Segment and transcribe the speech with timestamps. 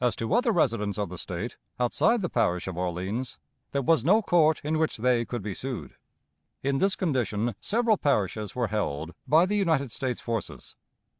[0.00, 3.38] As to other residents of the State, outside the parish of Orleans,
[3.70, 5.94] there was no court in which they could be sued.
[6.60, 10.74] In this condition several parishes were held by the United States forces.